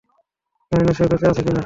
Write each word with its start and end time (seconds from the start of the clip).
জানিনা 0.71 0.93
সে 0.97 1.03
বেঁচে 1.11 1.25
আছে 1.27 1.41
কিনা। 1.45 1.59